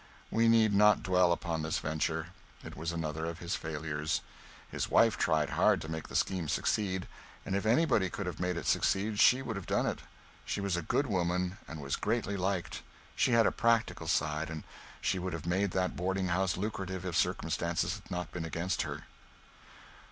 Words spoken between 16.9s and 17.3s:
if